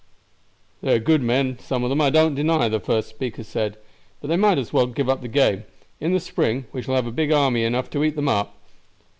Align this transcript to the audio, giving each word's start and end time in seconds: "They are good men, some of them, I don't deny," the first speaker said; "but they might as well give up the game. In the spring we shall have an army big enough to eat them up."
"They 0.81 0.95
are 0.95 0.99
good 0.99 1.21
men, 1.21 1.59
some 1.59 1.83
of 1.83 1.91
them, 1.91 2.01
I 2.01 2.09
don't 2.09 2.33
deny," 2.33 2.67
the 2.67 2.79
first 2.79 3.07
speaker 3.07 3.43
said; 3.43 3.77
"but 4.19 4.29
they 4.31 4.35
might 4.35 4.57
as 4.57 4.73
well 4.73 4.87
give 4.87 5.07
up 5.07 5.21
the 5.21 5.27
game. 5.27 5.63
In 5.99 6.11
the 6.11 6.19
spring 6.19 6.65
we 6.71 6.81
shall 6.81 6.95
have 6.95 7.05
an 7.05 7.13
army 7.31 7.57
big 7.61 7.67
enough 7.67 7.91
to 7.91 8.03
eat 8.03 8.15
them 8.15 8.27
up." 8.27 8.57